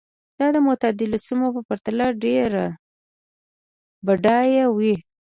دا 0.39 0.47
د 0.55 0.57
معتدلو 0.65 1.17
سیمو 1.27 1.47
په 1.55 1.61
پرتله 1.69 2.05
ډېرې 2.23 2.67
بډایه 4.05 4.65
وې. 4.77 4.95